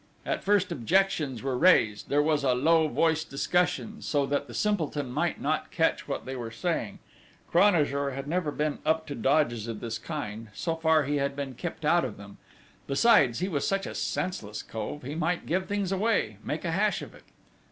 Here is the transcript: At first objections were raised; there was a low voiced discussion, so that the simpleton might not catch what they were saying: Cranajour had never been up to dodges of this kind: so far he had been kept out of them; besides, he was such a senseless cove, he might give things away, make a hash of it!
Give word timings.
At 0.25 0.43
first 0.43 0.71
objections 0.71 1.43
were 1.43 1.55
raised; 1.55 2.09
there 2.09 2.23
was 2.23 2.43
a 2.43 2.55
low 2.55 2.87
voiced 2.87 3.29
discussion, 3.29 4.01
so 4.01 4.25
that 4.25 4.47
the 4.47 4.53
simpleton 4.55 5.11
might 5.11 5.39
not 5.39 5.69
catch 5.69 6.07
what 6.07 6.25
they 6.25 6.35
were 6.35 6.49
saying: 6.49 6.97
Cranajour 7.51 8.09
had 8.15 8.27
never 8.27 8.49
been 8.49 8.79
up 8.83 9.05
to 9.05 9.13
dodges 9.13 9.67
of 9.67 9.79
this 9.79 9.99
kind: 9.99 10.47
so 10.55 10.75
far 10.75 11.03
he 11.03 11.17
had 11.17 11.35
been 11.35 11.53
kept 11.53 11.85
out 11.85 12.03
of 12.03 12.17
them; 12.17 12.39
besides, 12.87 13.41
he 13.41 13.47
was 13.47 13.67
such 13.67 13.85
a 13.85 13.93
senseless 13.93 14.63
cove, 14.63 15.03
he 15.03 15.13
might 15.13 15.45
give 15.45 15.67
things 15.67 15.91
away, 15.91 16.37
make 16.43 16.65
a 16.65 16.71
hash 16.71 17.03
of 17.03 17.13
it! 17.13 17.21